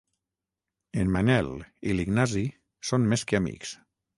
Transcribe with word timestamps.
En 1.01 1.11
Manel 1.17 1.51
i 1.91 1.97
l'Ignasi 1.99 2.45
són 2.93 3.07
més 3.13 3.29
que 3.33 3.43
amics. 3.43 3.79